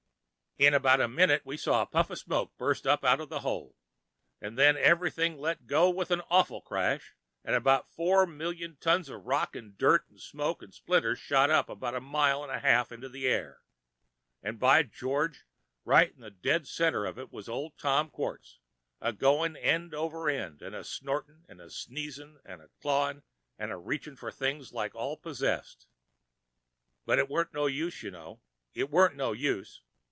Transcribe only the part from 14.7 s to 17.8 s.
George, right in the dead centre of it was old